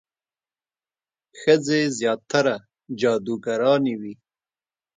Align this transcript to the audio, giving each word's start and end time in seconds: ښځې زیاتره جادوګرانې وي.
ښځې 1.39 1.81
زیاتره 1.99 2.55
جادوګرانې 2.99 3.95
وي. 4.01 4.13